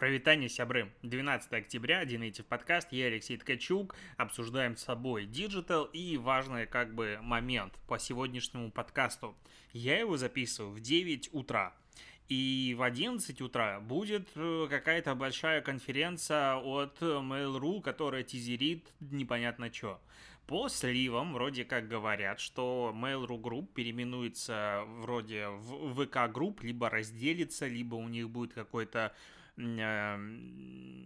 [0.00, 0.90] Прывітанне, сябры.
[1.02, 7.18] 12 октября, DNative подкаст, я Алексей Ткачук, обсуждаем с собой диджитал и важный как бы
[7.20, 9.36] момент по сегодняшнему подкасту.
[9.74, 11.74] Я его записываю в 9 утра.
[12.30, 20.00] И в 11 утра будет э, какая-то большая конференция от Mail.ru, которая тизерит непонятно что.
[20.46, 27.66] По сливам вроде как говорят, что Mail.ru Group переименуется вроде в VK Group, либо разделится,
[27.66, 29.14] либо у них будет какой-то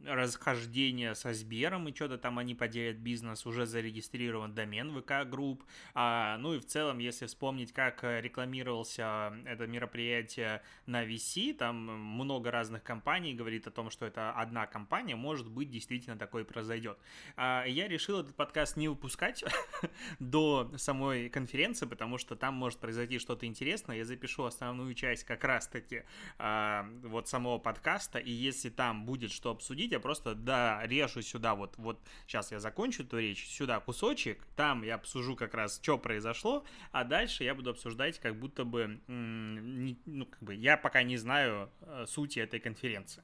[0.06, 5.64] расхождение со Сбером, и что-то там они поделят бизнес, уже зарегистрирован домен ВК Групп.
[5.94, 12.50] А, ну и в целом, если вспомнить, как рекламировался это мероприятие на VC, там много
[12.50, 16.98] разных компаний говорит о том, что это одна компания, может быть, действительно такое произойдет.
[17.36, 19.44] А, я решил этот подкаст не выпускать
[20.18, 23.96] до самой конференции, потому что там может произойти что-то интересное.
[23.96, 26.04] Я запишу основную часть как раз-таки
[26.38, 31.54] а, вот самого подкаста, и если там будет что обсудить, я просто да, режу сюда
[31.54, 35.98] вот, вот сейчас я закончу эту речь, сюда кусочек, там я обсужу как раз, что
[35.98, 41.16] произошло, а дальше я буду обсуждать как будто бы, ну, как бы, я пока не
[41.16, 43.22] знаю э, сути этой конференции.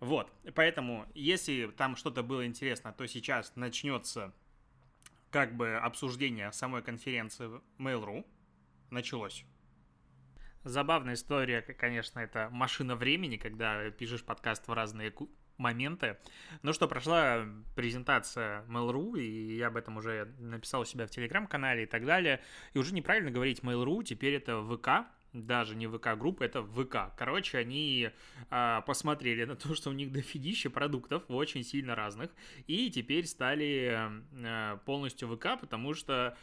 [0.00, 4.32] Вот, поэтому, если там что-то было интересно, то сейчас начнется
[5.30, 8.24] как бы обсуждение самой конференции Mail.ru.
[8.90, 9.44] Началось.
[10.64, 15.12] Забавная история, конечно, это машина времени, когда пишешь подкаст в разные
[15.56, 16.16] моменты.
[16.62, 21.84] Ну что, прошла презентация Mail.ru, и я об этом уже написал у себя в Телеграм-канале
[21.84, 22.40] и так далее.
[22.72, 27.14] И уже неправильно говорить Mail.ru, теперь это ВК, даже не ВК-группа, это ВК.
[27.16, 28.10] Короче, они
[28.50, 32.30] а, посмотрели на то, что у них дофигища продуктов, очень сильно разных,
[32.66, 34.10] и теперь стали
[34.44, 36.36] а, полностью ВК, потому что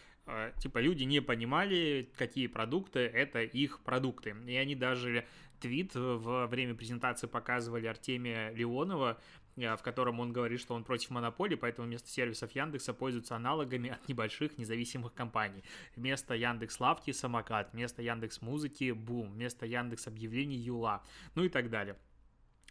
[0.60, 4.36] типа люди не понимали, какие продукты это их продукты.
[4.48, 5.26] И они даже
[5.60, 9.20] твит во время презентации показывали Артемия Леонова,
[9.58, 13.90] а, в котором он говорит, что он против монополии, поэтому вместо сервисов Яндекса пользуются аналогами
[13.90, 15.64] от небольших независимых компаний.
[15.96, 21.04] Вместо Яндекс Лавки Самокат, вместо Яндекс Музыки Бум, вместо Яндекс Объявлений Юла,
[21.36, 21.96] ну и так далее.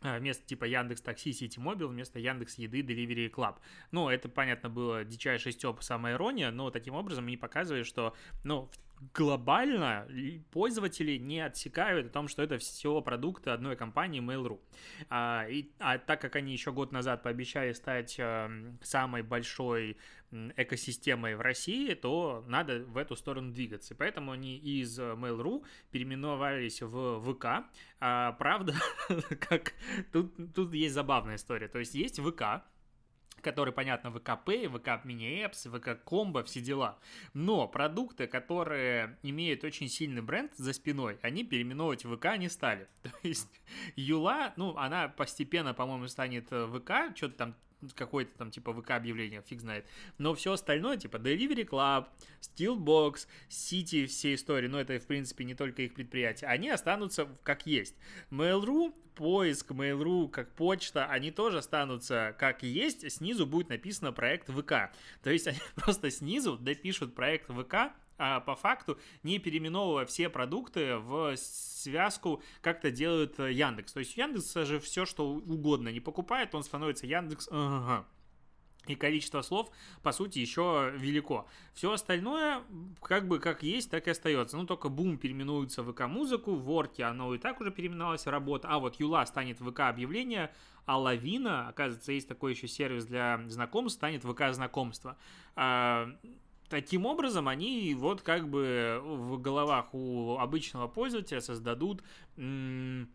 [0.06, 3.56] А, вместо типа Яндекс Такси, Сити Мобил, вместо Яндекс Еды, Delivery Club.
[3.90, 8.70] Ну, это, понятно, было дичайшая стёба, самая ирония, но таким образом они показывают, что, ну,
[9.12, 10.08] глобально
[10.50, 14.60] пользователи не отсекают о том, что это все продукты одной компании Mail.ru.
[15.10, 19.96] А, и, а так как они еще год назад пообещали стать э, самой большой
[20.56, 23.94] экосистемой в России, то надо в эту сторону двигаться.
[23.94, 27.66] Поэтому они из Mail.ru переименовались в ВК.
[28.00, 28.74] А, правда,
[29.40, 29.74] как
[30.12, 31.68] тут, тут есть забавная история.
[31.68, 32.64] То есть есть ВК,
[33.44, 36.98] который, понятно, ВКП, ВК Mini Apps, ВК Комбо, все дела.
[37.34, 42.88] Но продукты, которые имеют очень сильный бренд за спиной, они переименовывать в ВК не стали.
[43.02, 43.60] То есть
[43.94, 47.54] Юла, ну, она постепенно, по-моему, станет ВК, что-то там
[47.92, 49.84] какое-то там типа ВК объявление, фиг знает.
[50.18, 52.06] Но все остальное, типа Delivery Club,
[52.40, 57.66] Steelbox, City, все истории, но это в принципе не только их предприятия, они останутся как
[57.66, 57.94] есть.
[58.30, 64.92] Mail.ru, поиск Mail.ru как почта, они тоже останутся как есть, снизу будет написано проект ВК.
[65.22, 70.96] То есть они просто снизу допишут проект ВК, а по факту не переименовывая все продукты
[70.96, 73.92] в связку, как-то делает э, Яндекс.
[73.92, 77.48] То есть Яндекс же все, что угодно не покупает, он становится Яндекс.
[77.50, 78.06] Ага.
[78.86, 79.70] И количество слов,
[80.02, 81.46] по сути, еще велико.
[81.72, 82.62] Все остальное,
[83.00, 84.58] как бы как есть, так и остается.
[84.58, 88.78] Ну, только Бум переименуется в ВК-музыку, в Ворке оно и так уже переименовалось работа, а
[88.78, 90.52] вот Юла станет ВК-объявление,
[90.84, 95.16] а Лавина, оказывается, есть такой еще сервис для знакомств, станет ВК-знакомство.
[96.74, 102.02] Таким образом, они вот как бы в головах у обычного пользователя создадут,
[102.34, 103.06] ну,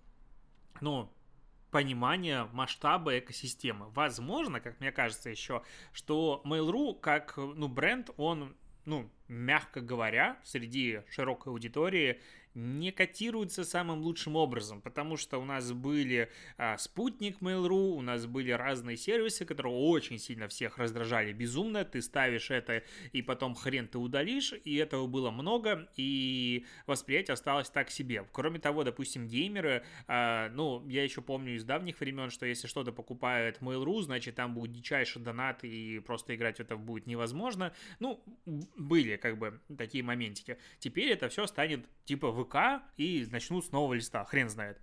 [1.70, 3.90] понимание масштаба экосистемы.
[3.90, 5.62] Возможно, как мне кажется еще,
[5.92, 8.56] что Mail.ru как ну, бренд, он,
[8.86, 12.22] ну, мягко говоря, среди широкой аудитории
[12.56, 18.26] не котируется самым лучшим образом, потому что у нас были а, спутник Mail.ru, у нас
[18.26, 23.88] были разные сервисы, которые очень сильно всех раздражали безумно, ты ставишь это и потом хрен
[23.88, 28.26] ты удалишь, и этого было много, и восприятие осталось так себе.
[28.32, 32.92] Кроме того, допустим, геймеры, а, ну, я еще помню из давних времен, что если что-то
[32.92, 37.74] покупает Mail.ru, значит там будет дичайший донат, и просто играть это будет невозможно.
[38.00, 40.58] Ну, были как бы такие моментики.
[40.80, 44.80] Теперь это все станет типа ВК и начнут с нового листа, хрен знает.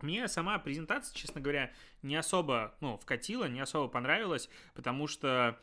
[0.00, 1.72] Мне сама презентация, честно говоря,
[2.02, 5.60] не особо, ну, вкатила, не особо понравилась, потому что,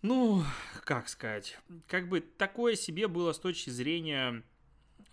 [0.00, 0.42] ну,
[0.84, 4.42] как сказать, как бы такое себе было с точки зрения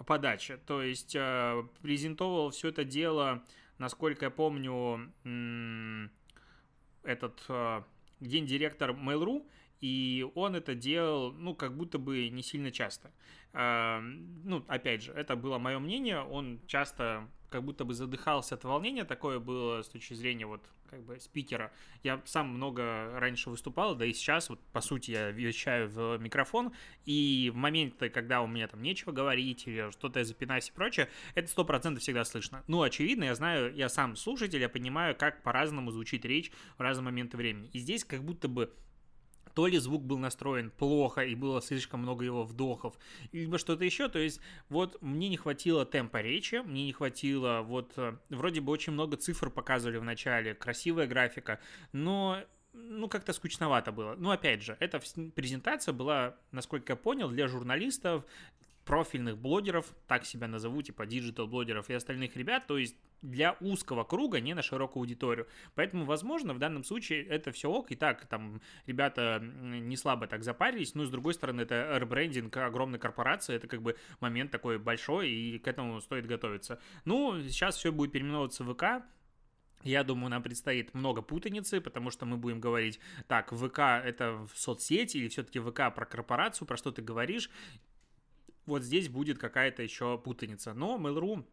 [0.05, 0.57] подачи.
[0.65, 3.43] То есть э, презентовал все это дело
[3.77, 5.11] насколько я помню,
[7.03, 7.41] этот
[8.19, 9.45] гендиректор Mail.ru,
[9.83, 13.11] и он это делал, ну, как будто бы не сильно часто.
[13.51, 19.03] Ну, опять же, это было мое мнение, он часто как будто бы задыхался от волнения,
[19.03, 21.73] такое было с точки зрения вот как бы спикера.
[22.01, 26.71] Я сам много раньше выступал, да и сейчас, вот по сути, я вещаю в микрофон,
[27.03, 31.09] и в моменты, когда у меня там нечего говорить, или что-то я запинаюсь и прочее,
[31.35, 32.63] это сто процентов всегда слышно.
[32.67, 37.03] Ну, очевидно, я знаю, я сам слушатель, я понимаю, как по-разному звучит речь в разные
[37.03, 37.69] моменты времени.
[37.73, 38.71] И здесь как будто бы
[39.53, 42.97] то ли звук был настроен плохо и было слишком много его вдохов,
[43.31, 44.09] либо что-то еще.
[44.09, 44.39] То есть
[44.69, 49.17] вот мне не хватило темпа речи, мне не хватило вот э, вроде бы очень много
[49.17, 51.59] цифр показывали в начале, красивая графика,
[51.91, 54.15] но ну, как-то скучновато было.
[54.17, 54.99] Ну, опять же, эта
[55.35, 58.25] презентация была, насколько я понял, для журналистов,
[58.85, 64.41] профильных блогеров, так себя назову, типа диджитал-блогеров и остальных ребят, то есть для узкого круга,
[64.41, 65.47] не на широкую аудиторию.
[65.75, 70.43] Поэтому, возможно, в данном случае это все ок, и так там ребята не слабо так
[70.43, 75.29] запарились, но с другой стороны, это ребрендинг огромной корпорации, это как бы момент такой большой,
[75.29, 76.79] и к этому стоит готовиться.
[77.05, 79.05] Ну, сейчас все будет переименовываться в ВК,
[79.83, 84.57] я думаю, нам предстоит много путаницы, потому что мы будем говорить, так, ВК это в
[84.57, 87.49] соцсети или все-таки ВК про корпорацию, про что ты говоришь.
[88.65, 90.73] Вот здесь будет какая-то еще путаница.
[90.73, 91.45] Но Mail.ru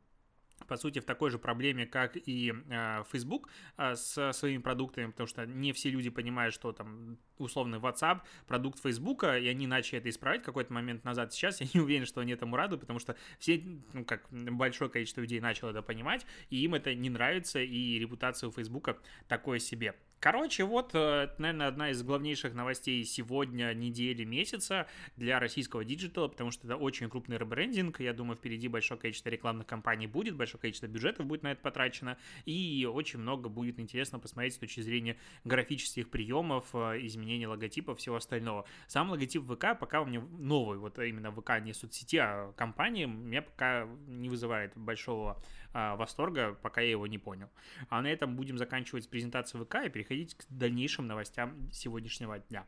[0.67, 5.27] по сути, в такой же проблеме, как и э, Facebook э, со своими продуктами, потому
[5.27, 10.11] что не все люди понимают, что там условный WhatsApp продукт Facebook, и они начали это
[10.11, 11.33] исправить какой-то момент назад.
[11.33, 15.23] Сейчас я не уверен, что они этому рады, потому что все, ну, как большое количество
[15.23, 19.95] людей начало это понимать, и им это не нравится, и репутация у Facebook такое себе.
[20.20, 24.87] Короче, вот, э, наверное, одна из главнейших новостей сегодня, недели, месяца
[25.17, 28.00] для российского диджитала, потому что это очень крупный ребрендинг.
[28.00, 32.19] Я думаю, впереди большое количество рекламных кампаний будет, большое количество бюджетов будет на это потрачено,
[32.44, 38.17] и очень много будет интересно посмотреть с точки зрения графических приемов, э, изменения логотипа, всего
[38.17, 38.67] остального.
[38.88, 43.40] Сам логотип ВК пока у меня новый, вот именно ВК не соцсети, а компании, меня
[43.40, 47.49] пока не вызывает большого а, восторга, пока я его не понял.
[47.88, 52.67] А на этом будем заканчивать презентацию ВК и переходить к дальнейшим новостям сегодняшнего дня.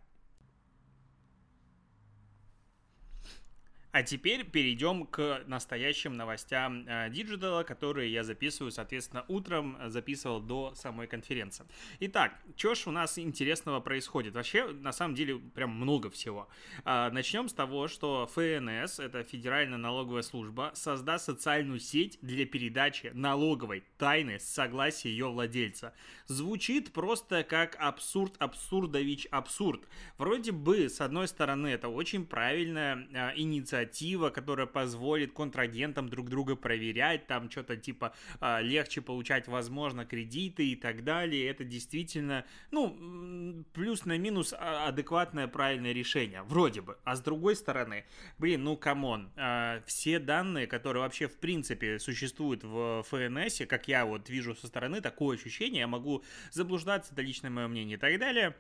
[3.93, 10.75] А теперь перейдем к настоящим новостям э, диджитала, которые я записываю, соответственно, утром записывал до
[10.75, 11.67] самой конференции.
[12.00, 14.35] Итак, что ж у нас интересного происходит?
[14.35, 16.49] Вообще, на самом деле, прям много всего.
[16.87, 23.11] А, начнем с того, что ФНС, это Федеральная налоговая служба, создаст социальную сеть для передачи
[23.12, 25.93] налоговой тайны с согласия ее владельца.
[26.29, 29.87] Звучит просто как абсурд, абсурдович, абсурд.
[30.17, 36.29] Вроде бы, с одной стороны, это очень правильная а, инициатива, инициатива, которая позволит контрагентам друг
[36.29, 41.49] друга проверять, там что-то типа а, легче получать, возможно, кредиты и так далее.
[41.49, 46.96] Это действительно, ну, плюс на минус а, адекватное правильное решение, вроде бы.
[47.05, 48.05] А с другой стороны,
[48.38, 53.88] блин, ну, come on, а, все данные, которые вообще в принципе существуют в ФНС, как
[53.88, 58.00] я вот вижу со стороны, такое ощущение, я могу заблуждаться, это личное мое мнение и
[58.00, 58.55] так далее,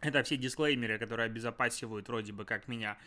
[0.00, 2.98] это все дисклеймеры, которые обезопасивают вроде бы как меня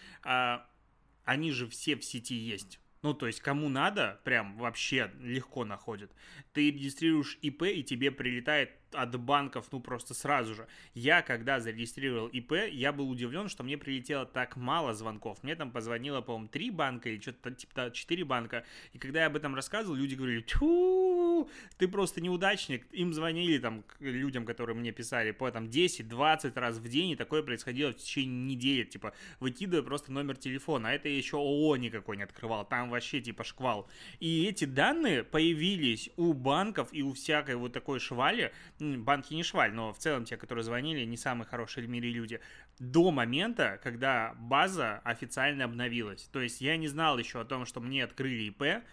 [1.26, 2.80] они же все в сети есть.
[3.02, 6.12] Ну, то есть, кому надо, прям вообще легко находят.
[6.54, 10.68] Ты регистрируешь ИП, и тебе прилетает от банков, ну, просто сразу же.
[10.94, 15.44] Я, когда зарегистрировал ИП, я был удивлен, что мне прилетело так мало звонков.
[15.44, 18.66] Мне там позвонило, по-моему, три банка или что-то типа четыре банка.
[18.94, 22.86] И когда я об этом рассказывал, люди говорили, тьфу, ты просто неудачник.
[22.92, 27.44] Им звонили там людям, которые мне писали, по там 10-20 раз в день, и такое
[27.44, 28.84] происходило в течение недели.
[28.84, 30.90] Типа, выкидывая просто номер телефона.
[30.90, 32.66] А это еще ООО никакой не открывал.
[32.66, 33.88] Там вообще типа шквал.
[34.20, 38.54] И эти данные появились у банков и у всякой вот такой швали,
[38.98, 42.40] банки не шваль, но в целом те, которые звонили, не самые хорошие в мире люди,
[42.80, 46.30] до момента, когда база официально обновилась.
[46.32, 48.84] То есть я не знал еще о том, что мне открыли ИП,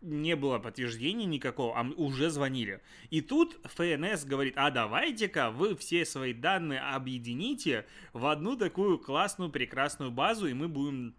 [0.00, 2.80] не было подтверждения никакого, а уже звонили.
[3.10, 9.50] И тут ФНС говорит, а давайте-ка вы все свои данные объедините в одну такую классную,
[9.50, 11.14] прекрасную базу, и мы будем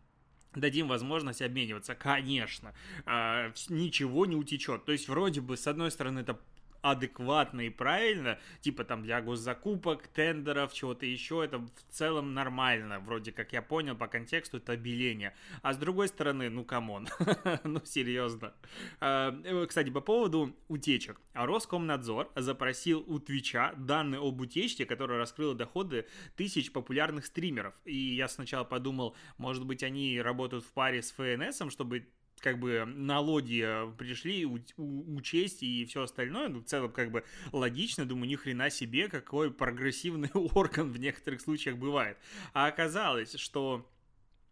[0.55, 1.95] дадим возможность обмениваться.
[1.95, 2.73] Конечно,
[3.05, 4.85] э, ничего не утечет.
[4.85, 6.39] То есть, вроде бы, с одной стороны, это
[6.81, 13.31] адекватно и правильно, типа там для госзакупок, тендеров, чего-то еще, это в целом нормально, вроде
[13.31, 15.33] как я понял по контексту, это обеление.
[15.61, 17.07] А с другой стороны, ну come on,
[17.63, 18.53] ну серьезно.
[18.99, 21.19] А, э, кстати, по поводу утечек.
[21.33, 27.73] Роскомнадзор запросил у Твича данные об утечке, которая раскрыла доходы тысяч популярных стримеров.
[27.85, 32.07] И я сначала подумал, может быть, они работают в паре с ФНСом, чтобы
[32.41, 33.65] как бы налоги
[33.97, 38.35] пришли у, у, учесть и все остальное, ну, в целом, как бы логично, думаю, ни
[38.35, 42.17] хрена себе, какой прогрессивный орган в некоторых случаях бывает.
[42.53, 43.89] А оказалось, что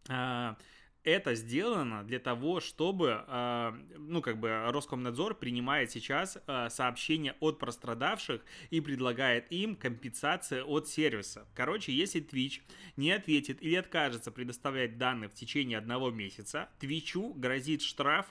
[0.08, 0.58] а,
[1.04, 7.60] это сделано для того, чтобы, а, ну, как бы Роскомнадзор принимает сейчас а, сообщения от
[7.60, 11.48] пострадавших и предлагает им компенсация от сервиса.
[11.56, 12.62] Короче, если Twitch
[12.98, 18.28] не ответит или откажется предоставлять данные в течение одного месяца, Твичу грозит штраф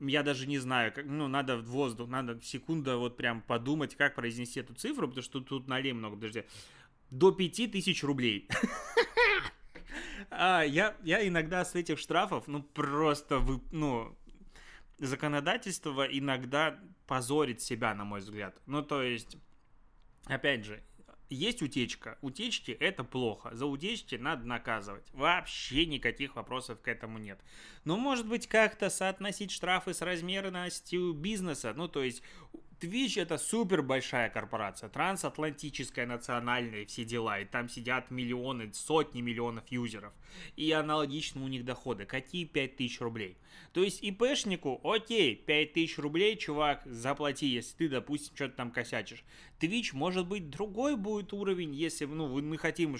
[0.00, 4.14] я даже не знаю, как, ну, надо в воздух, надо секунду вот прям подумать, как
[4.14, 6.44] произнести эту цифру, потому что тут налей много, подожди,
[7.10, 8.48] до 5000 рублей.
[10.40, 14.16] А, я, я иногда с этих штрафов, ну, просто, вы, ну,
[14.98, 16.78] законодательство иногда
[17.08, 18.56] позорит себя, на мой взгляд.
[18.66, 19.36] Ну, то есть,
[20.26, 20.80] опять же,
[21.28, 22.18] есть утечка.
[22.22, 23.50] Утечки– это плохо.
[23.52, 25.12] За утечки надо наказывать.
[25.12, 27.40] Вообще никаких вопросов к этому нет.
[27.84, 31.74] Но, может быть, как-то соотносить штрафы с размерностью бизнеса.
[31.74, 32.22] Ну, то есть,
[32.80, 39.64] Twitch это супер большая корпорация, трансатлантическая, национальная, все дела, и там сидят миллионы, сотни миллионов
[39.68, 40.12] юзеров,
[40.54, 42.04] и аналогично у них доходы.
[42.04, 43.36] Какие 5000 рублей?
[43.72, 49.24] То есть ИПшнику, окей, 5000 рублей, чувак, заплати, если ты, допустим, что-то там косячишь.
[49.60, 52.96] Twitch, может быть, другой будет уровень, если ну, мы хотим,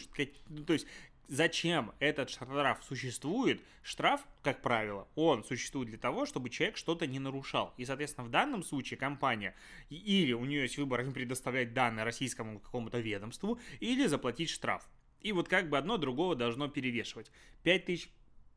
[0.49, 0.87] ну, то есть
[1.28, 7.18] зачем этот штраф существует, штраф, как правило, он существует для того, чтобы человек что-то не
[7.18, 7.75] нарушал.
[7.76, 9.54] И, соответственно, в данном случае компания
[9.90, 14.88] или у нее есть выбор предоставлять данные российскому какому-то ведомству, или заплатить штраф.
[15.20, 17.30] И вот как бы одно другого должно перевешивать.
[17.62, 18.11] 5000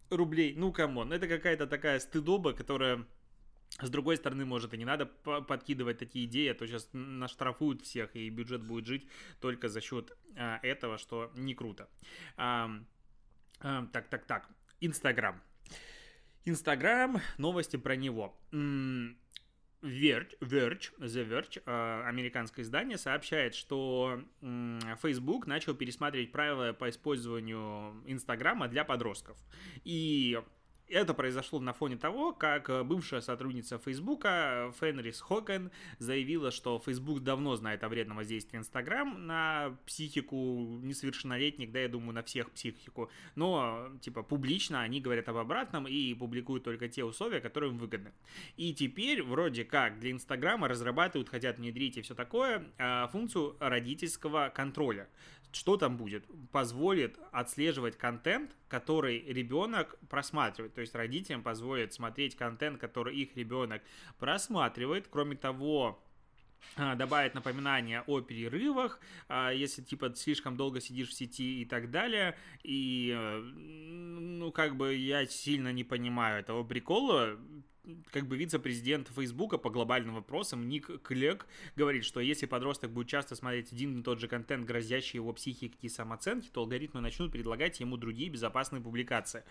[0.10, 3.06] рублей, ну come on, это какая-то такая стыдоба, которая
[3.80, 8.16] с другой стороны, может, и не надо подкидывать такие идеи, а то сейчас наштрафуют всех,
[8.16, 9.08] и бюджет будет жить
[9.40, 11.90] только за счет а, этого, что не круто.
[12.38, 12.70] А,
[13.60, 14.50] а, так, так, так.
[14.82, 15.42] Инстаграм.
[16.44, 18.36] Инстаграм, новости про него.
[19.82, 24.22] Verge, Verge, The Verge, э, американское издание, сообщает, что
[25.02, 29.38] Facebook начал пересматривать правила по использованию Инстаграма для подростков.
[29.84, 30.40] И
[30.92, 37.22] это произошло на фоне того, как э, бывшая сотрудница Фейсбука Фенрис Хокен заявила, что Facebook
[37.22, 43.10] давно знает о вредном воздействии Инстаграм на психику несовершеннолетних, да, я думаю, на всех психику.
[43.36, 48.12] Но, типа, публично они говорят об обратном и публикуют только те условия, которые им выгодны.
[48.58, 54.52] И теперь, вроде как, для Инстаграма разрабатывают, хотят внедрить и все такое, э, функцию родительского
[54.54, 55.08] контроля
[55.52, 56.26] что там будет?
[56.52, 60.74] Позволит отслеживать контент, который ребенок просматривает.
[60.74, 63.82] То есть родителям позволит смотреть контент, который их ребенок
[64.18, 65.08] просматривает.
[65.10, 66.02] Кроме того,
[66.96, 72.38] добавить напоминания о перерывах, а, если типа слишком долго сидишь в сети и так далее.
[72.64, 77.38] И э, ну как бы я сильно не понимаю этого прикола
[78.12, 83.36] как бы вице-президент Фейсбука по глобальным вопросам Ник Клек говорит, что если подросток будет часто
[83.36, 87.80] смотреть один и тот же контент, грозящий его психике и самооценке, то алгоритмы начнут предлагать
[87.80, 89.44] ему другие безопасные публикации.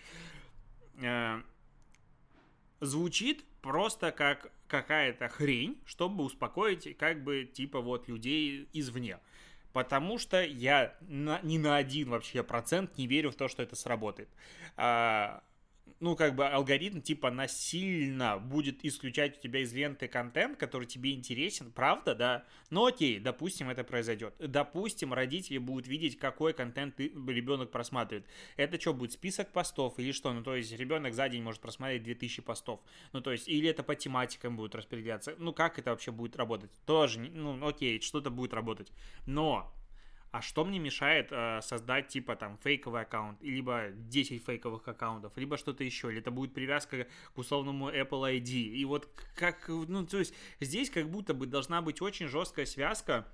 [2.80, 9.18] Звучит просто как какая-то хрень, чтобы успокоить как бы типа вот людей извне.
[9.72, 13.76] Потому что я на, ни на один вообще процент не верю в то, что это
[13.76, 14.28] сработает.
[14.76, 15.42] А,
[16.00, 21.12] ну, как бы алгоритм типа насильно будет исключать у тебя из ленты контент, который тебе
[21.12, 22.44] интересен, правда, да?
[22.70, 24.34] Ну окей, допустим, это произойдет.
[24.38, 28.26] Допустим, родители будут видеть, какой контент ребенок просматривает.
[28.56, 30.32] Это что, будет список постов или что?
[30.32, 32.80] Ну, то есть ребенок за день может просмотреть 2000 постов.
[33.12, 35.34] Ну, то есть, или это по тематикам будет распределяться.
[35.38, 36.70] Ну, как это вообще будет работать?
[36.86, 38.90] Тоже, ну, окей, что-то будет работать.
[39.26, 39.70] Но
[40.30, 45.56] а что мне мешает э, создать типа там фейковый аккаунт, либо 10 фейковых аккаунтов, либо
[45.56, 48.52] что-то еще, или это будет привязка к условному Apple ID.
[48.52, 53.26] И вот как, ну, то есть здесь как будто бы должна быть очень жесткая связка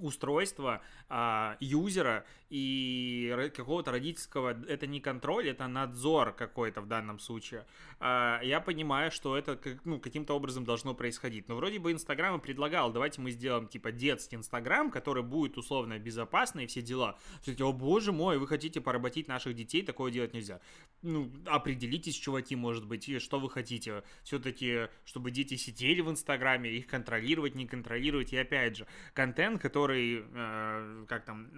[0.00, 7.66] устройства а, юзера и какого-то родительского, это не контроль, это надзор какой-то в данном случае.
[8.00, 11.48] А, я понимаю, что это как, ну, каким-то образом должно происходить.
[11.48, 16.64] Но вроде бы Инстаграм предлагал, давайте мы сделаем типа детский Инстаграм, который будет условно безопасный
[16.64, 17.18] и все дела.
[17.42, 20.60] Все таки, о боже мой, вы хотите поработить наших детей, такое делать нельзя.
[21.02, 24.02] Ну, определитесь, чуваки, может быть, что вы хотите.
[24.22, 28.32] Все-таки, чтобы дети сидели в Инстаграме, их контролировать, не контролировать.
[28.32, 31.48] И опять же, контент, который, э, как там,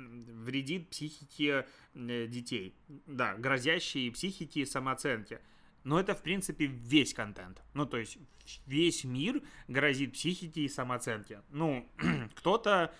[0.45, 2.75] вредит психике э, детей.
[3.07, 5.41] Да, грозящие психике и самооценке.
[5.85, 7.63] Но это, в принципе, весь контент.
[7.75, 8.19] Ну, то есть,
[8.67, 11.43] весь мир грозит психике и самооценке.
[11.51, 11.89] Ну,
[12.35, 12.93] кто-то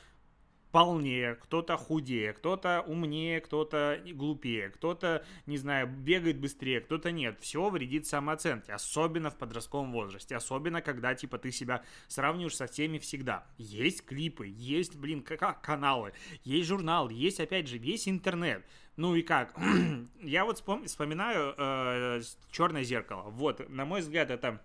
[0.73, 7.39] полнее, кто-то худее, кто-то умнее, кто-то глупее, кто-то, не знаю, бегает быстрее, кто-то нет.
[7.41, 12.99] Все вредит самооценке, особенно в подростковом возрасте, особенно когда, типа, ты себя сравниваешь со всеми
[12.99, 13.47] всегда.
[13.59, 16.13] Есть клипы, есть, блин, каналы,
[16.45, 18.65] есть журнал, есть, опять же, весь интернет.
[18.97, 19.59] Ну и как?
[20.21, 23.31] Я вот вспоминаю э, «Черное зеркало».
[23.31, 24.61] Вот, на мой взгляд, это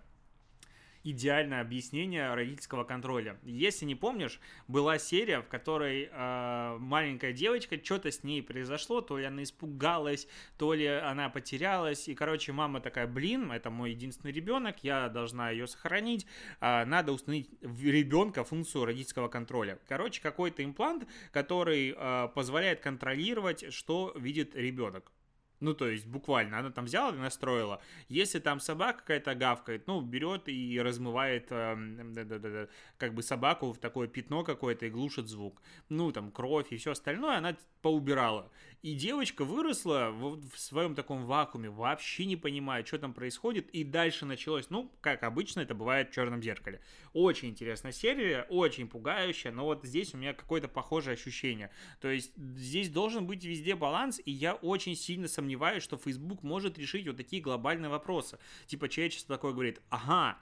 [1.10, 3.38] идеальное объяснение родительского контроля.
[3.44, 9.18] Если не помнишь, была серия, в которой э, маленькая девочка, что-то с ней произошло, то
[9.18, 10.26] ли она испугалась,
[10.58, 15.50] то ли она потерялась, и, короче, мама такая, блин, это мой единственный ребенок, я должна
[15.50, 16.26] ее сохранить,
[16.60, 19.78] э, надо установить в ребенка функцию родительского контроля.
[19.86, 25.12] Короче, какой-то имплант, который э, позволяет контролировать, что видит ребенок.
[25.60, 27.80] Ну, то есть, буквально, она там взяла и настроила.
[28.08, 34.08] Если там собака какая-то гавкает, ну, берет и размывает э, как бы собаку в такое
[34.08, 35.62] пятно какое-то и глушит звук.
[35.88, 38.50] Ну, там, кровь и все остальное она поубирала.
[38.82, 43.70] И девочка выросла в, в своем таком вакууме, вообще не понимая, что там происходит.
[43.70, 46.80] И дальше началось, ну, как обычно это бывает в «Черном зеркале».
[47.12, 51.70] Очень интересная серия, очень пугающая, но вот здесь у меня какое-то похожее ощущение.
[52.00, 56.78] То есть, здесь должен быть везде баланс, и я очень сильно сомневаюсь что Facebook может
[56.78, 58.38] решить вот такие глобальные вопросы.
[58.66, 60.38] Типа человечество такое говорит, ага,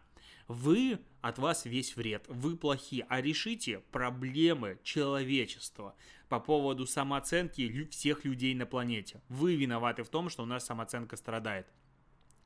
[0.49, 5.95] вы, от вас весь вред, вы плохие, а решите проблемы человечества
[6.29, 9.21] по поводу самооценки всех людей на планете.
[9.29, 11.67] Вы виноваты в том, что у нас самооценка страдает.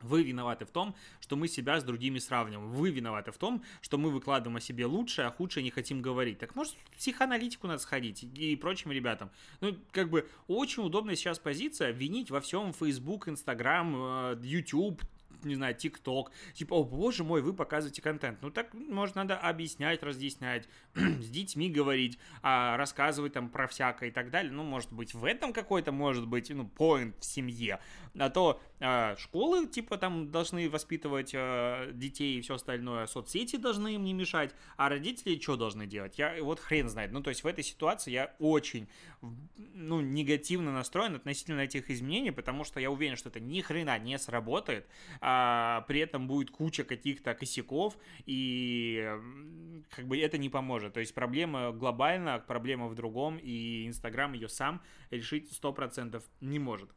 [0.00, 2.70] Вы виноваты в том, что мы себя с другими сравниваем.
[2.70, 6.38] Вы виноваты в том, что мы выкладываем о себе лучше, а худшее не хотим говорить.
[6.38, 9.30] Так может психоаналитику надо сходить и прочим ребятам.
[9.60, 15.02] Ну, как бы очень удобная сейчас позиция винить во всем Facebook, Instagram, э, YouTube,
[15.44, 18.40] не знаю, ТикТок, типа, о боже мой, вы показываете контент.
[18.42, 24.12] Ну так, может, надо объяснять, разъяснять, с детьми говорить, а, рассказывать там про всякое и
[24.12, 24.52] так далее.
[24.52, 27.80] Ну, может быть, в этом какой-то, может быть, ну, поинт в семье.
[28.18, 33.94] А то а, школы, типа, там должны воспитывать а, детей и все остальное, соцсети должны
[33.94, 36.18] им не мешать, а родители что должны делать?
[36.18, 37.12] Я вот хрен знает.
[37.12, 38.88] Ну, то есть в этой ситуации я очень,
[39.74, 44.18] ну, негативно настроен относительно этих изменений, потому что я уверен, что это ни хрена не
[44.18, 44.86] сработает,
[45.30, 49.06] а при этом будет куча каких-то косяков, и
[49.90, 50.94] как бы это не поможет.
[50.94, 56.88] То есть проблема глобальна, проблема в другом, и Инстаграм ее сам решить 100% не может.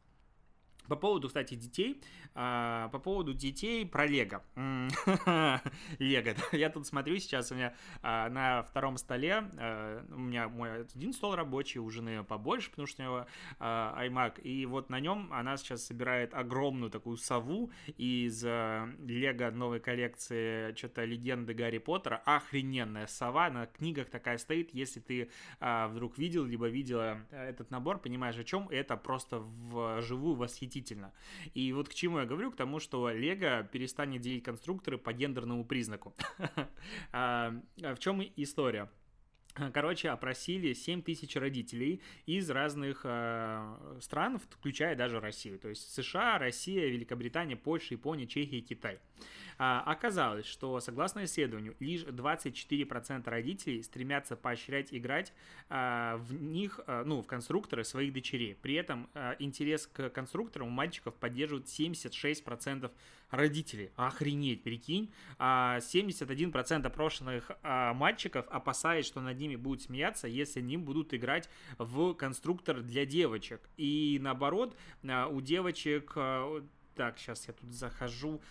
[0.88, 2.02] По поводу, кстати, детей,
[2.34, 4.42] а, по поводу детей про Лего.
[5.98, 6.34] Лего.
[6.52, 11.12] Я тут смотрю сейчас у меня а, на втором столе, а, у меня мой один
[11.12, 13.26] стол рабочий, у жены побольше, потому что у него
[13.60, 20.74] iMac, и вот на нем она сейчас собирает огромную такую сову из Лего новой коллекции
[20.74, 22.22] что-то легенды Гарри Поттера.
[22.24, 28.36] Охрененная сова, на книгах такая стоит, если ты вдруг видел, либо видела этот набор, понимаешь
[28.36, 30.71] о чем, это просто вживую восхитительно.
[31.54, 32.50] И вот к чему я говорю?
[32.50, 36.14] К тому, что Лего перестанет делить конструкторы по гендерному признаку.
[37.12, 38.88] А, в чем история?
[39.74, 45.58] Короче, опросили 7 тысяч родителей из разных э, стран, включая даже Россию.
[45.58, 48.98] То есть США, Россия, Великобритания, Польша, Япония, Чехия Китай.
[49.64, 55.32] А, оказалось, что, согласно исследованию, лишь 24% родителей стремятся поощрять играть
[55.68, 58.56] а, в них, а, ну, в конструкторы своих дочерей.
[58.56, 62.90] При этом интерес к конструкторам у мальчиков поддерживают 76%
[63.30, 63.92] родителей.
[63.94, 65.12] Охренеть, прикинь.
[65.38, 71.48] А 71% опрошенных мальчиков опасаясь, что над ними будут смеяться, если они будут играть
[71.78, 73.60] в конструктор для девочек.
[73.76, 76.14] И наоборот, у девочек...
[76.94, 78.42] Так, сейчас я тут захожу.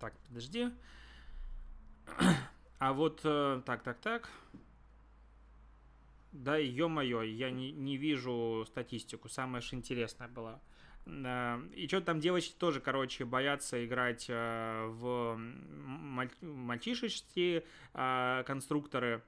[0.00, 0.70] Так, подожди.
[2.80, 4.28] А вот, э, так, так, так.
[6.32, 9.28] Да, ё-моё, я не, не вижу статистику.
[9.28, 10.60] Самое же интересное было.
[11.06, 15.38] И что там девочки тоже, короче, боятся играть э, в
[16.40, 19.22] мальчишечки э, конструкторы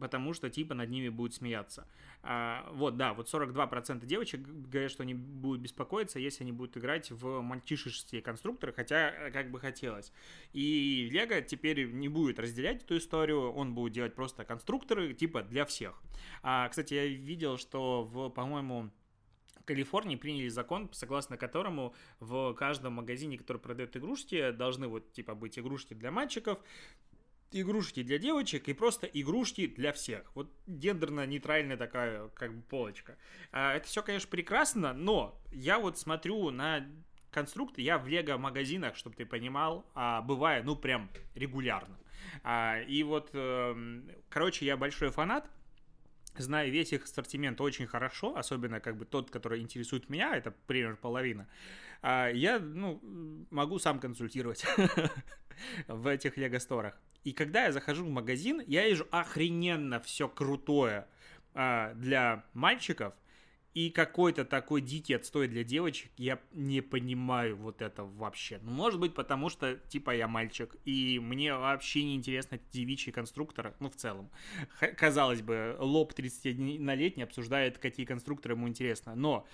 [0.00, 1.86] потому что типа над ними будут смеяться.
[2.22, 7.10] А, вот, да, вот 42% девочек говорят, что они будут беспокоиться, если они будут играть
[7.10, 10.12] в мальчишеские конструкторы, хотя э, как бы хотелось.
[10.52, 15.64] И Лего теперь не будет разделять эту историю, он будет делать просто конструкторы типа для
[15.64, 16.02] всех.
[16.42, 18.90] А, кстати, я видел, что в, по-моему,
[19.66, 25.58] Калифорнии приняли закон, согласно которому в каждом магазине, который продает игрушки, должны вот типа быть
[25.58, 26.58] игрушки для мальчиков,
[27.60, 30.30] игрушки для девочек и просто игрушки для всех.
[30.34, 33.16] Вот гендерно-нейтральная такая как бы полочка.
[33.52, 36.86] А, это все, конечно, прекрасно, но я вот смотрю на
[37.30, 41.98] конструкты, я в лего-магазинах, чтобы ты понимал, а, бываю, ну, прям регулярно.
[42.42, 45.50] А, и вот, эм, короче, я большой фанат
[46.38, 50.96] знаю весь их ассортимент очень хорошо, особенно как бы тот, который интересует меня, это примерно
[50.96, 51.48] половина,
[52.02, 53.00] я, ну,
[53.50, 54.66] могу сам консультировать
[55.88, 57.00] в этих лего-сторах.
[57.26, 61.08] И когда я захожу в магазин, я вижу охрененно все крутое
[61.54, 63.14] а, для мальчиков–
[63.76, 68.58] и какой-то такой дикий отстой для девочек, я не понимаю вот это вообще.
[68.62, 73.74] Ну, может быть, потому что, типа, я мальчик, и мне вообще не интересны девичьи конструкторы,
[73.78, 74.30] ну, в целом.
[74.80, 79.46] Х- казалось бы, лоб 31-летний обсуждает, какие конструкторы ему интересно, но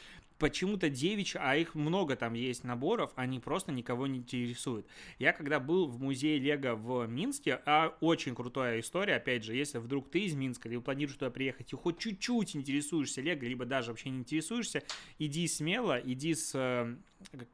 [0.43, 4.89] почему-то девичьи, а их много там есть наборов, они просто никого не интересуют.
[5.21, 9.79] Я когда был в музее Лего в Минске, а очень крутая история, опять же, если
[9.79, 13.93] вдруг ты из Минска, или планируешь туда приехать и хоть чуть-чуть интересуешься Лего, либо даже
[13.93, 14.83] вообще не интересуешься,
[15.21, 16.97] иди смело, иди с э,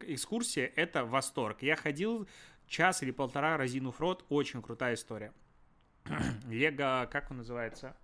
[0.01, 1.63] экскурсии, это восторг.
[1.63, 2.27] Я ходил
[2.69, 5.35] час или полтора, разинув рот, очень крутая история.
[6.49, 7.95] Лего, как он называется?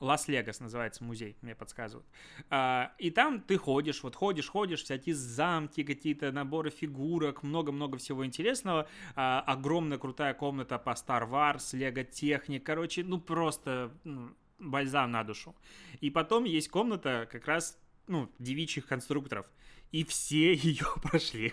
[0.00, 2.06] Лас-Вегас называется музей, мне подсказывают.
[2.50, 8.26] А, и там ты ходишь, вот ходишь, ходишь, всякие замки, какие-то наборы фигурок, много-много всего
[8.26, 8.88] интересного.
[9.14, 15.24] А, огромная крутая комната по Star Wars, Лего Техник, короче, ну просто ну, бальзам на
[15.24, 15.54] душу.
[16.00, 19.46] И потом есть комната как раз, ну, девичьих конструкторов.
[19.92, 21.52] И все ее прошли.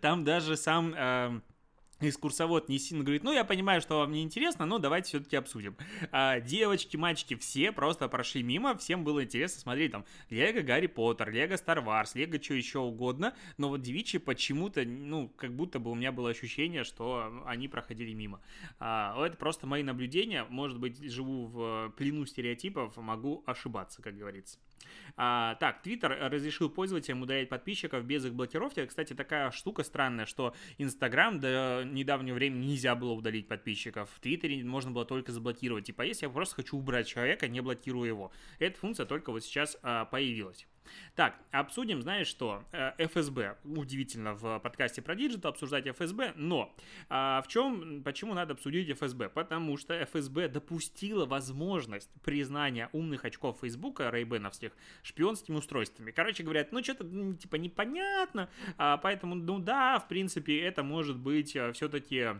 [0.00, 0.94] Там даже сам...
[0.96, 1.40] Э,
[2.00, 5.76] экскурсовод не сильно говорит, ну, я понимаю, что вам не интересно, но давайте все-таки обсудим.
[6.12, 11.30] А, девочки, мальчики, все просто прошли мимо, всем было интересно смотреть там Лего Гарри Поттер,
[11.30, 15.90] Лего Стар Варс, Лего что еще угодно, но вот девичьи почему-то, ну, как будто бы
[15.90, 18.40] у меня было ощущение, что они проходили мимо.
[18.78, 24.58] А, это просто мои наблюдения, может быть, живу в плену стереотипов, могу ошибаться, как говорится.
[25.16, 28.84] А, так, Twitter разрешил пользователям удалять подписчиков без их блокировки.
[28.84, 34.10] Кстати, такая штука странная, что Instagram до недавнего времени нельзя было удалить подписчиков.
[34.14, 35.86] В Твиттере можно было только заблокировать.
[35.86, 38.32] Типа, если я просто хочу убрать человека, не блокирую его.
[38.58, 40.66] Эта функция только вот сейчас а, появилась.
[41.14, 42.62] Так, обсудим, знаешь что,
[42.98, 43.42] ФСБ.
[43.42, 46.74] Э, Удивительно в подкасте про диджитал обсуждать ФСБ, но
[47.08, 49.28] а, в чем, почему надо обсудить ФСБ?
[49.28, 54.72] Потому что ФСБ допустила возможность признания умных очков Фейсбука, рейбеновских,
[55.02, 56.10] шпионскими устройствами.
[56.10, 61.54] Короче, говорят, ну что-то типа непонятно, а, поэтому, ну да, в принципе, это может быть
[61.56, 62.38] э, все-таки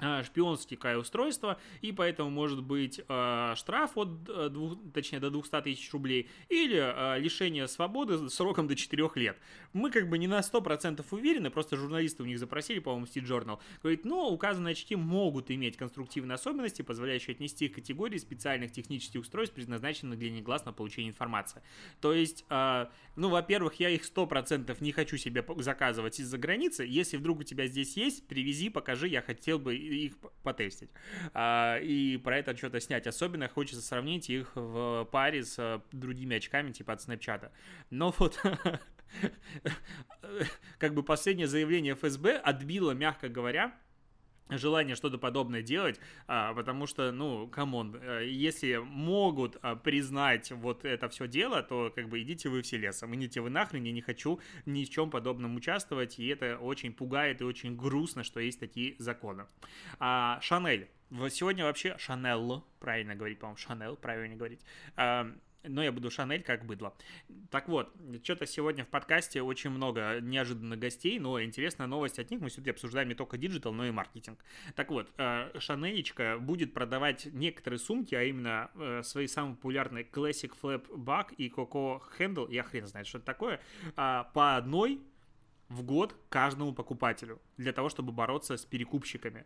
[0.00, 5.62] а, шпионское устройство, и поэтому может быть э, штраф от, э, двух, точнее, до 200
[5.62, 9.36] тысяч рублей, или э, лишение свободы сроком до 4 лет.
[9.72, 13.58] Мы как бы не на 100% уверены, просто журналисты у них запросили, по-моему, Steve Journal,
[13.82, 19.20] говорит, но указанные очки могут иметь конструктивные особенности, позволяющие отнести их к категории специальных технических
[19.20, 21.62] устройств, предназначенных для негласного получения информации.
[22.00, 27.16] То есть, э, ну, во-первых, я их 100% не хочу себе заказывать из-за границы, если
[27.16, 30.90] вдруг у тебя здесь есть, привези, покажи, я хотел бы их потестить.
[31.34, 33.06] А, и про это что-то снять.
[33.06, 37.52] Особенно хочется сравнить их в паре с э, другими очками, типа от Снэпчата.
[37.90, 38.40] Но вот
[40.78, 43.74] как бы последнее заявление ФСБ отбило, мягко говоря,
[44.50, 50.50] желание что-то подобное делать, а, потому что, ну, come on, э, если могут а, признать
[50.52, 53.92] вот это все дело, то как бы идите вы все лесом, идите вы нахрен, я
[53.92, 58.40] не хочу ни в чем подобном участвовать, и это очень пугает и очень грустно, что
[58.40, 59.46] есть такие законы.
[59.98, 60.88] А, Шанель.
[61.30, 64.60] Сегодня вообще Шанель, правильно говорить, по-моему, Шанель, правильно говорить.
[65.62, 66.94] А, но я буду Шанель как быдло.
[67.50, 72.40] Так вот, что-то сегодня в подкасте очень много неожиданных гостей, но интересная новость от них.
[72.40, 74.38] Мы все-таки обсуждаем не только диджитал, но и маркетинг.
[74.74, 80.52] Так вот, э, Шанелечка будет продавать некоторые сумки, а именно э, свои самые популярные Classic
[80.60, 83.60] Flap Bag и Coco Handle, я хрен знает, что это такое,
[83.96, 85.00] а, по одной
[85.68, 89.44] в год каждому покупателю для того, чтобы бороться с перекупщиками.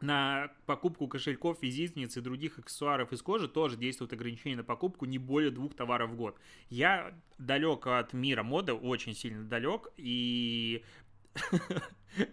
[0.00, 5.18] На покупку кошельков, визитниц и других аксессуаров из кожи тоже действует ограничение на покупку не
[5.18, 6.38] более двух товаров в год.
[6.68, 10.84] Я далек от мира моды, очень сильно далек, и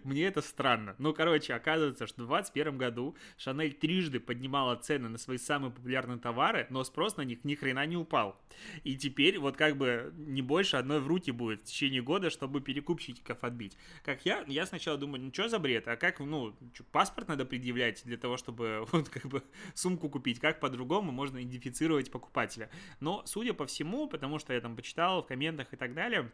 [0.04, 0.94] Мне это странно.
[0.98, 6.18] Ну, короче, оказывается, что в 2021 году Шанель трижды поднимала цены на свои самые популярные
[6.18, 8.40] товары, но спрос на них ни хрена не упал.
[8.82, 12.60] И теперь вот как бы не больше одной в руки будет в течение года, чтобы
[12.60, 13.76] перекупщиков отбить.
[14.04, 17.44] Как я, я сначала думаю, ну что за бред, а как, ну, что, паспорт надо
[17.44, 19.42] предъявлять для того, чтобы вот как бы
[19.74, 22.70] сумку купить, как по-другому можно идентифицировать покупателя.
[23.00, 26.30] Но, судя по всему, потому что я там почитал в комментах и так далее,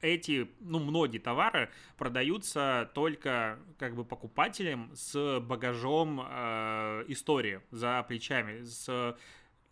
[0.00, 8.62] эти, ну, многие товары продаются только как бы покупателям с багажом э, истории за плечами,
[8.62, 9.16] с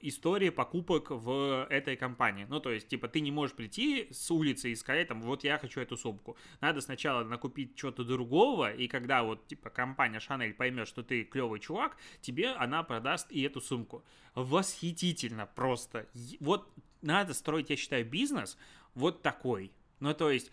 [0.01, 2.47] истории покупок в этой компании.
[2.49, 5.59] Ну, то есть, типа, ты не можешь прийти с улицы и сказать, там, вот я
[5.59, 6.37] хочу эту сумку.
[6.61, 11.61] Надо сначала накупить что-то другого, и когда вот, типа, компания Chanel поймет, что ты клевый
[11.61, 14.05] чувак, тебе она продаст и эту сумку.
[14.35, 16.07] Восхитительно просто.
[16.39, 16.71] Вот
[17.03, 18.57] надо строить, я считаю, бизнес
[18.95, 19.73] вот такой.
[20.01, 20.51] Ну, то есть,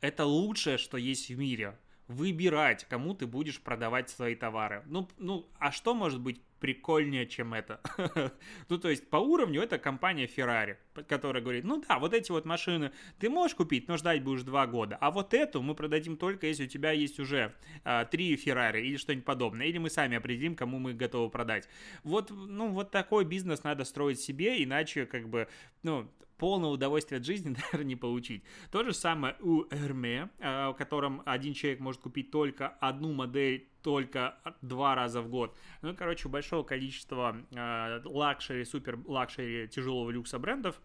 [0.00, 4.82] это лучшее, что есть в мире выбирать, кому ты будешь продавать свои товары.
[4.86, 7.80] Ну, ну, а что может быть прикольнее, чем это.
[8.68, 12.46] ну, то есть по уровню это компания Ferrari, которая говорит, ну да, вот эти вот
[12.46, 16.46] машины ты можешь купить, но ждать будешь два года, а вот эту мы продадим только,
[16.46, 20.56] если у тебя есть уже а, три Ferrari или что-нибудь подобное, или мы сами определим,
[20.56, 21.68] кому мы готовы продать.
[22.02, 25.46] Вот, ну, вот такой бизнес надо строить себе, иначе как бы,
[25.82, 28.42] ну, полного удовольствия от жизни, наверное, не получить.
[28.70, 34.38] То же самое у Hermès, в котором один человек может купить только одну модель только
[34.60, 35.56] два раза в год.
[35.82, 40.80] Ну, короче, у большого количества э, лакшери, супер лакшери тяжелого люкса брендов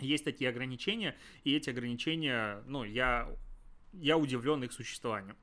[0.00, 3.28] есть такие ограничения, и эти ограничения, ну, я,
[3.92, 5.36] я удивлен их существованием.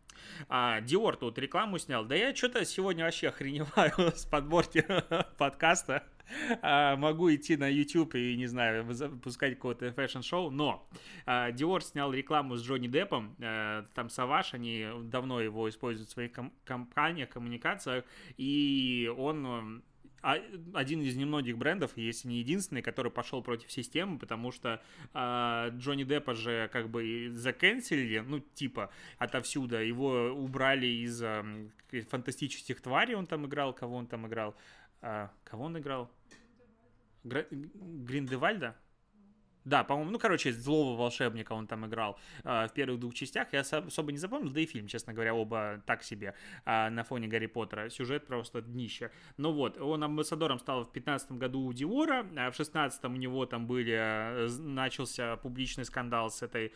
[0.47, 2.05] А, Диор тут рекламу снял.
[2.05, 4.85] Да я что-то сегодня вообще охреневаю с подборки
[5.37, 6.03] подкаста.
[6.61, 10.87] А, могу идти на YouTube и, не знаю, запускать какое-то fashion-шоу, но
[11.25, 16.13] а, Dior снял рекламу с Джонни Деппом, а, там Sauvage, они давно его используют в
[16.13, 18.03] своих ком- компаниях, коммуникациях,
[18.37, 19.83] и он
[20.21, 24.81] один из немногих брендов, если не единственный, который пошел против системы, потому что
[25.13, 29.77] э, Джонни Деппа же как бы заканцелили, ну, типа, отовсюду.
[29.77, 31.69] Его убрали из э,
[32.09, 34.55] фантастических тварей, он там играл, кого он там играл.
[35.01, 36.11] Э, кого он играл?
[37.23, 38.75] Гриндевальда?
[39.65, 43.47] Да, по-моему, ну, короче, злого волшебника он там играл э, в первых двух частях.
[43.51, 46.33] Я особо не запомнил, да и фильм, честно говоря, оба так себе
[46.65, 47.89] э, на фоне Гарри Поттера.
[47.89, 49.11] Сюжет просто днище.
[49.37, 53.45] Ну вот, он амбассадором стал в 15 году у Диора, а в 16 у него
[53.45, 56.73] там были, э, начался публичный скандал с этой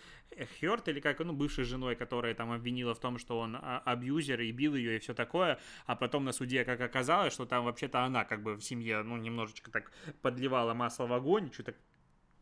[0.59, 4.51] Хёрт, или как, ну, бывшей женой, которая там обвинила в том, что он абьюзер и
[4.51, 8.25] бил ее и все такое, а потом на суде, как оказалось, что там вообще-то она
[8.25, 9.91] как бы в семье, ну, немножечко так
[10.21, 11.75] подливала масло в огонь, что-то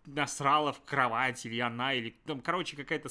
[0.06, 3.10] насрала в кровать, или она, или там, короче, какая-то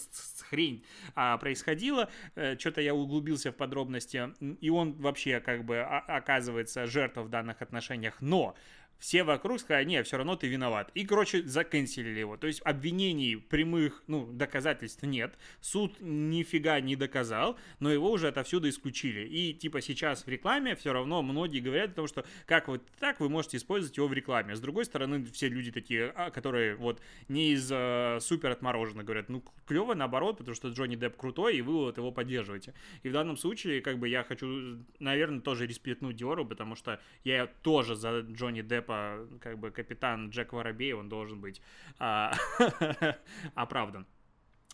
[0.48, 2.08] хрень а, происходила.
[2.34, 7.62] Э, Что-то я углубился в подробности, и он вообще как бы оказывается жертвой в данных
[7.62, 8.16] отношениях.
[8.20, 8.54] Но
[9.00, 10.90] все вокруг сказали, не, все равно ты виноват.
[10.94, 12.36] И, короче, заканчивали его.
[12.36, 15.36] То есть обвинений прямых, ну, доказательств нет.
[15.60, 19.26] Суд нифига не доказал, но его уже отовсюду исключили.
[19.26, 23.20] И, типа, сейчас в рекламе все равно многие говорят о том, что как вот так
[23.20, 24.54] вы можете использовать его в рекламе.
[24.54, 29.30] С другой стороны, все люди такие, а, которые вот не из э, супер отмороженных говорят,
[29.30, 32.74] ну, клево наоборот, потому что Джонни Депп крутой, и вы вот его поддерживаете.
[33.02, 37.46] И в данном случае, как бы, я хочу, наверное, тоже респектнуть Диору, потому что я
[37.46, 41.62] тоже за Джонни Деппа типа, как бы капитан Джек Воробей, он должен быть
[41.98, 42.32] а,
[43.54, 44.06] оправдан.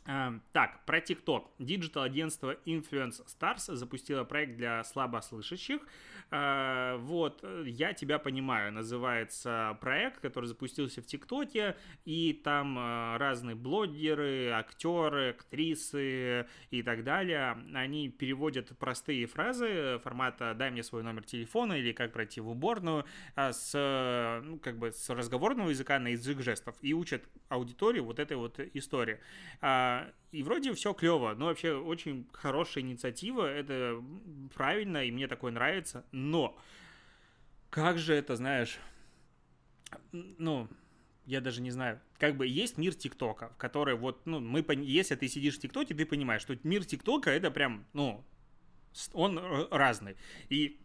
[0.07, 1.51] Эм, так, про ТикТок.
[1.59, 5.81] Диджитал-агентство Influence Stars запустило проект для слабослышащих.
[6.31, 13.57] Э, вот, «Я тебя понимаю» называется проект, который запустился в ТикТоке, и там э, разные
[13.57, 21.25] блогеры, актеры, актрисы и так далее, они переводят простые фразы формата «дай мне свой номер
[21.25, 26.09] телефона» или «как пройти в уборную» э, с, ну, как бы с разговорного языка на
[26.09, 29.19] язык жестов и учат аудиторию вот этой вот истории
[30.33, 34.03] и вроде все клево, но вообще очень хорошая инициатива, это
[34.55, 36.59] правильно, и мне такое нравится, но
[37.71, 38.79] как же это, знаешь,
[40.13, 40.69] ну,
[41.27, 45.15] я даже не знаю, как бы есть мир ТикТока, в который вот, ну, мы, если
[45.17, 48.25] ты сидишь в ТикТоке, ты понимаешь, что мир ТикТока это прям, ну,
[49.13, 49.39] он
[49.71, 50.17] разный.
[50.49, 50.81] И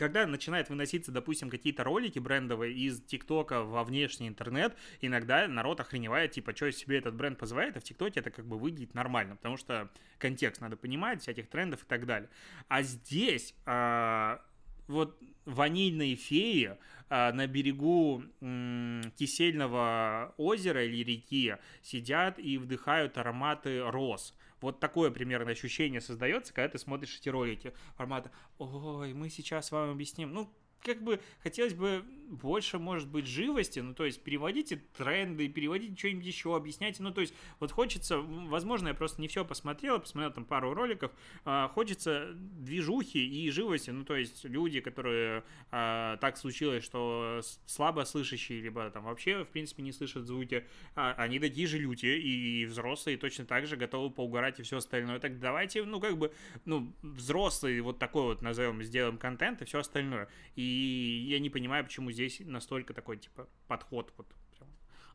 [0.00, 6.30] когда начинает выноситься, допустим, какие-то ролики брендовые из ТикТока во внешний интернет, иногда народ охреневает,
[6.30, 9.58] типа, что себе этот бренд позволяет, а в ТикТоке это как бы выглядит нормально, потому
[9.58, 12.30] что контекст надо понимать, всяких трендов и так далее.
[12.68, 14.42] А здесь а,
[14.88, 16.78] вот ванильные феи
[17.10, 24.34] а, на берегу м, кисельного озера или реки сидят и вдыхают ароматы роз.
[24.60, 29.90] Вот такое примерно ощущение создается, когда ты смотришь эти ролики формата «Ой, мы сейчас вам
[29.90, 30.32] объясним».
[30.32, 35.96] Ну, как бы хотелось бы больше, может быть, живости, ну, то есть переводите тренды, переводите
[35.96, 40.32] что-нибудь еще, объясняйте, ну, то есть вот хочется, возможно, я просто не все посмотрел, посмотрел
[40.32, 41.10] там пару роликов,
[41.44, 48.04] а, хочется движухи и живости, ну, то есть люди, которые а, так случилось, что слабо
[48.04, 52.64] слышащие, либо там вообще, в принципе, не слышат звуки, а, они такие же люди, и
[52.66, 56.32] взрослые точно так же готовы поугарать и все остальное, так давайте, ну, как бы,
[56.64, 61.84] ну, взрослые, вот такой вот, назовем, сделаем контент и все остальное, и я не понимаю,
[61.84, 64.68] почему здесь здесь настолько такой, типа, подход вот прям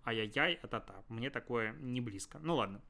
[0.06, 1.04] ай-яй-яй, а-та-та.
[1.10, 2.40] Мне такое не близко.
[2.42, 2.82] Ну ладно.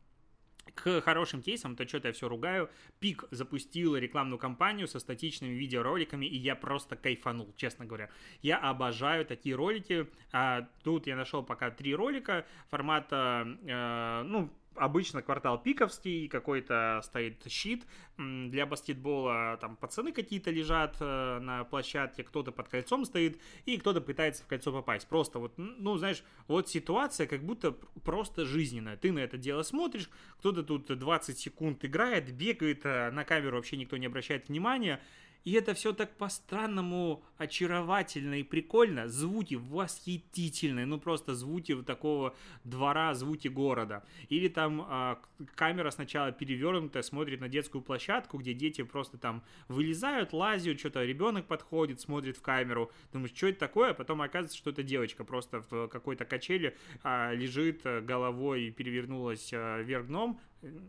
[0.73, 2.69] К хорошим кейсам, то что-то я все ругаю.
[2.99, 8.09] Пик запустил рекламную кампанию со статичными видеороликами, и я просто кайфанул, честно говоря.
[8.41, 10.07] Я обожаю такие ролики.
[10.31, 17.43] А, тут я нашел пока три ролика формата, э, ну, обычно квартал пиковский, какой-то стоит
[17.47, 17.85] щит
[18.17, 24.01] для баскетбола, там пацаны какие-то лежат э, на площадке, кто-то под кольцом стоит, и кто-то
[24.01, 25.07] пытается в кольцо попасть.
[25.07, 27.71] Просто вот, ну, знаешь, вот ситуация как будто
[28.03, 28.97] просто жизненная.
[28.97, 30.09] Ты на это дело смотришь,
[30.39, 35.01] кто-то тут 20 секунд играет, бегает, э, на камеру вообще никто не обращает внимания,
[35.45, 39.07] и это все так по-странному очаровательно и прикольно.
[39.07, 44.03] Звуки восхитительные, ну просто звуки такого двора, звуки города.
[44.29, 45.19] Или там а,
[45.53, 51.45] камера сначала перевернутая, смотрит на детскую площадку, где дети просто там вылезают, лазят, что-то ребенок
[51.45, 52.91] подходит, смотрит в камеру.
[53.13, 53.91] Думаешь, что это такое?
[53.91, 59.51] А потом оказывается, что это девочка просто в какой-то качели а, лежит головой и перевернулась
[59.53, 60.39] а, вверх дном,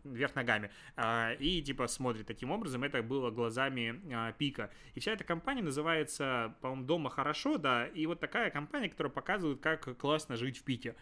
[0.04, 4.70] вверх ногами, а, и типа смотрит таким образом, это было глазами а, Пика.
[4.94, 9.60] И вся эта компания называется, по-моему, «Дома хорошо», да, и вот такая компания, которая показывает,
[9.60, 10.94] как классно жить в Пике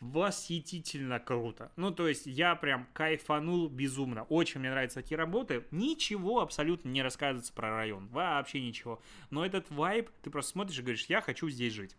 [0.00, 1.72] восхитительно круто.
[1.76, 4.24] Ну, то есть я прям кайфанул безумно.
[4.24, 5.64] Очень мне нравятся такие работы.
[5.70, 8.08] Ничего абсолютно не рассказывается про район.
[8.08, 9.00] Вообще ничего.
[9.30, 11.96] Но этот вайб, ты просто смотришь и говоришь, я хочу здесь жить.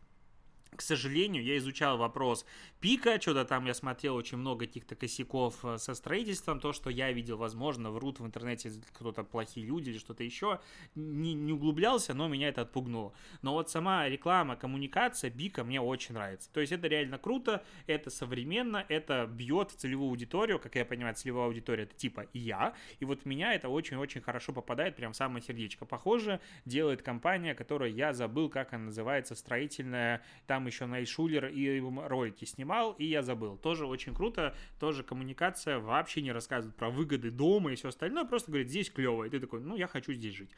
[0.76, 2.46] К сожалению, я изучал вопрос
[2.80, 7.12] пика, что-то там я смотрел очень много каких-то косяков э, со строительством, то, что я
[7.12, 10.60] видел, возможно, врут в интернете кто-то плохие люди или что-то еще,
[10.96, 13.14] не, не углублялся, но меня это отпугнуло.
[13.42, 16.52] Но вот сама реклама, коммуникация Бика мне очень нравится.
[16.52, 21.16] То есть это реально круто, это современно, это бьет в целевую аудиторию, как я понимаю,
[21.16, 25.44] целевая аудитория это типа я, и вот меня это очень-очень хорошо попадает прям в самое
[25.44, 25.86] сердечко.
[25.86, 32.46] Похоже, делает компания, которая я забыл, как она называется, строительная, там еще Найшулер и ролики
[32.46, 33.58] снимал, и я забыл.
[33.58, 38.52] Тоже очень круто, тоже коммуникация, вообще не рассказывает про выгоды дома и все остальное, просто
[38.52, 40.52] говорит, здесь клево, и ты такой, ну, я хочу здесь жить.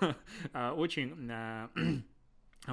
[0.52, 1.70] А, очень а,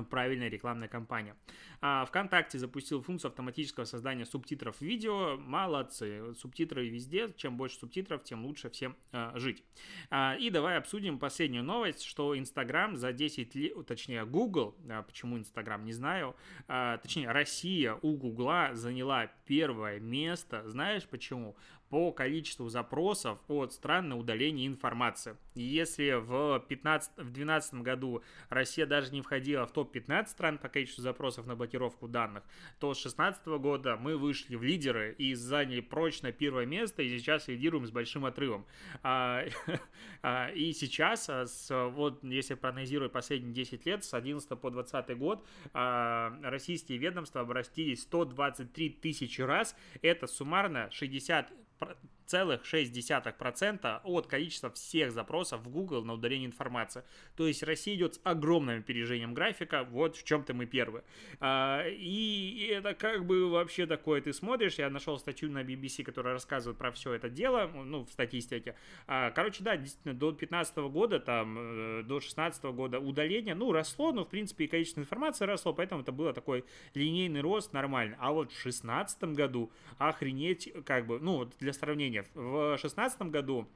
[0.09, 1.35] правильная рекламная кампания.
[1.81, 5.37] А, ВКонтакте запустил функцию автоматического создания субтитров видео.
[5.37, 6.33] Молодцы.
[6.35, 7.33] Субтитры везде.
[7.35, 9.63] Чем больше субтитров, тем лучше всем а, жить.
[10.09, 15.37] А, и давай обсудим последнюю новость, что Инстаграм за 10 лет, точнее Google, а, почему
[15.37, 16.35] Инстаграм, не знаю,
[16.67, 20.67] а, точнее Россия у Гугла заняла первое место.
[20.69, 21.55] Знаешь почему?
[21.91, 25.35] По количеству запросов от стран на удаление информации.
[25.55, 31.57] Если в 2012 году Россия даже не входила в топ-15 стран по количеству запросов на
[31.57, 32.45] блокировку данных,
[32.79, 37.49] то с 2016 года мы вышли в лидеры и заняли прочно первое место, и сейчас
[37.49, 38.65] лидируем с большим отрывом.
[39.03, 39.43] А,
[40.21, 45.45] а, и сейчас, а, вот если проанализировать последние 10 лет, с 11 по 20 год,
[45.73, 49.75] российские ведомства обратились 123 тысячи раз.
[50.01, 51.51] Это суммарно 60
[51.81, 51.97] but
[52.33, 57.03] 0,6% от количества всех запросов в Google на удаление информации.
[57.35, 61.03] То есть Россия идет с огромным опережением графика, вот в чем-то мы первые.
[61.39, 66.33] А, и это как бы вообще такое, ты смотришь, я нашел статью на BBC, которая
[66.33, 68.75] рассказывает про все это дело, ну, в статистике.
[69.07, 74.11] А, короче, да, действительно, до 2015 года, там, э, до 2016 года удаление, ну, росло,
[74.11, 78.17] но, в принципе, и количество информации росло, поэтому это было такой линейный рост нормально.
[78.19, 83.67] А вот в 2016 году охренеть, как бы, ну, для сравнения, в 2016 году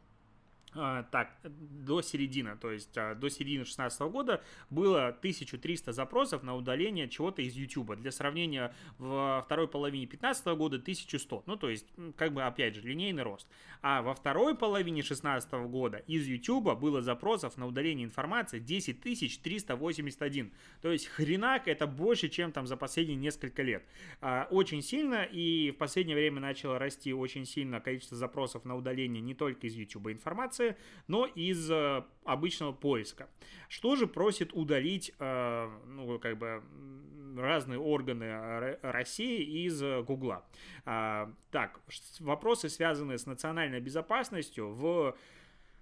[0.76, 7.08] так, до середины, то есть а, до середины 2016 года было 1300 запросов на удаление
[7.08, 7.96] чего-то из YouTube.
[7.96, 11.44] Для сравнения, во второй половине 2015 года 1100.
[11.46, 13.48] Ну, то есть, как бы, опять же, линейный рост.
[13.82, 19.02] А во второй половине 2016 года из YouTube было запросов на удаление информации 10
[19.42, 20.52] 381.
[20.82, 23.86] То есть, хренак, это больше, чем там за последние несколько лет.
[24.22, 29.22] А, очень сильно, и в последнее время начало расти очень сильно количество запросов на удаление
[29.22, 30.76] не только из YouTube информации, информации,
[31.08, 33.30] но из э, обычного поиска.
[33.70, 36.64] Что же просит удалить, э, ну, как бы,
[37.38, 40.46] разные органы России из Гугла?
[40.86, 41.80] А, так,
[42.20, 45.16] вопросы, связанные с национальной безопасностью в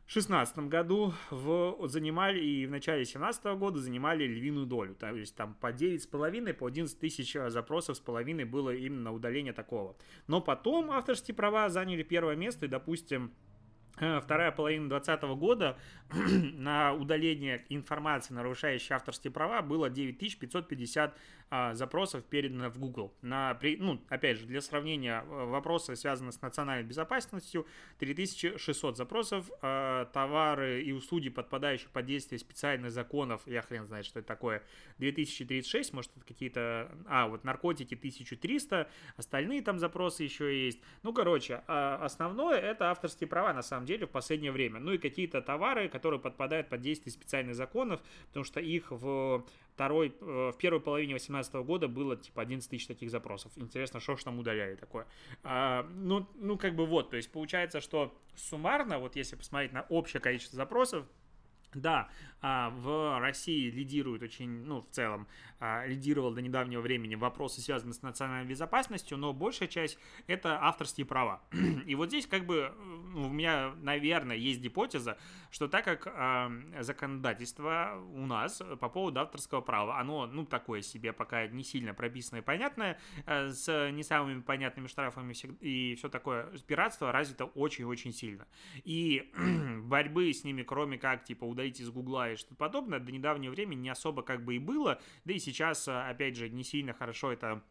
[0.08, 4.96] 2016 году в, занимали и в начале 2017 года занимали львиную долю.
[4.96, 9.96] То есть там по 9,5, по 11 тысяч запросов с половиной было именно удаление такого.
[10.28, 13.53] Но потом авторские права заняли первое место и, допустим, Э,
[13.96, 15.78] вторая половина 2020 года
[16.14, 21.16] на удаление информации, нарушающей авторские права, было 9550
[21.50, 23.14] а, запросов передано в Google.
[23.22, 27.68] На, ну, опять же, для сравнения, э, вопросы, связанные с национальной безопасностью,
[28.00, 34.20] 3600 запросов, а, товары и услуги, подпадающие под действие специальных законов, я хрен знает, что
[34.20, 34.64] это такое,
[34.98, 40.82] 2036, может, это какие-то, а, вот наркотики 1300, остальные там запросы еще есть.
[41.04, 44.80] Ну, короче, а, основное это авторские права, на самом деле, в последнее время.
[44.80, 50.16] Ну и какие-то товары, которые подпадают под действие специальных законов, потому что их в второй,
[50.22, 53.52] э, в первой половине 2018 года было типа 11 тысяч таких запросов.
[53.56, 55.08] Интересно, что ж там удаляли такое.
[55.44, 59.82] А, ну, ну, как бы вот, то есть получается, что суммарно, вот если посмотреть на
[59.90, 61.06] общее количество запросов,
[61.74, 62.10] да,
[62.44, 65.28] в России лидирует очень, ну, в целом,
[65.60, 71.06] а, лидировал до недавнего времени вопросы, связанные с национальной безопасностью, но большая часть— это авторские
[71.06, 71.42] права.
[71.86, 72.74] И вот здесь как бы
[73.14, 75.18] ну, у меня, наверное, есть гипотеза,
[75.52, 81.14] что так как а, законодательство у нас по поводу авторского права, оно, ну, такое себе
[81.14, 87.14] пока не сильно прописанное и понятное, с не самыми понятными штрафами и все такое, пиратство
[87.14, 88.46] развито очень-очень сильно.
[88.84, 89.32] И
[89.84, 93.82] борьбы с ними, кроме как, типа, удалить из Гугла и что-то подобное, до недавнего времени
[93.82, 97.52] не особо как бы и было, да и сейчас, опять же, не сильно хорошо это
[97.54, 97.62] а,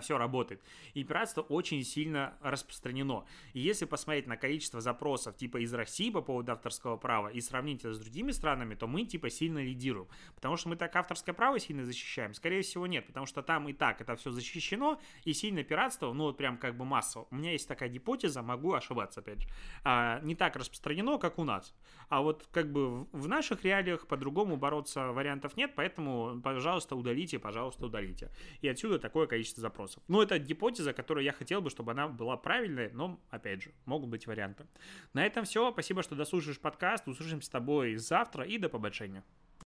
[0.00, 0.60] все работает.
[0.94, 3.24] И пиратство очень сильно распространено.
[3.52, 7.80] И если посмотреть на количество запросов типа из России по поводу авторского права и сравнить
[7.80, 10.08] это с другими странами, то мы типа сильно лидируем.
[10.34, 12.34] Потому что мы так авторское право сильно защищаем?
[12.34, 16.24] Скорее всего нет, потому что там и так это все защищено, и сильно пиратство, ну
[16.24, 17.26] вот прям как бы массово.
[17.30, 19.48] У меня есть такая гипотеза, могу ошибаться опять же.
[19.84, 21.74] А, не так распространено, как у нас.
[22.08, 27.86] А вот как бы в наших реалиях по-другому бороться вариантов нет, поэтому, пожалуйста, удалите, пожалуйста,
[27.86, 28.30] удалите.
[28.60, 30.02] И отсюда такое количество запросов.
[30.08, 34.10] Ну, это гипотеза, которую я хотел бы, чтобы она была правильной, но, опять же, могут
[34.10, 34.66] быть варианты.
[35.14, 35.70] На этом все.
[35.72, 37.06] Спасибо, что дослушаешь подкаст.
[37.08, 39.22] Услышимся с тобой завтра и до побольшения.